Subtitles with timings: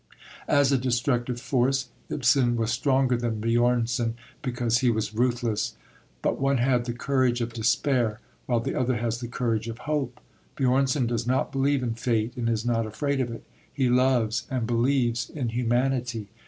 [0.47, 5.75] As a destructive force Ibsen was stronger than Björnson, because he was ruthless.
[6.23, 10.19] But one had the courage of despair, while the other has the courage of hope.
[10.57, 13.43] Björnson does not believe in Fate and is not afraid of it.
[13.71, 16.29] He loves and believes in humanity.